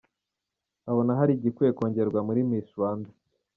[0.89, 3.09] Abona hari igikwiye kongerwa muri Miss Rwanda.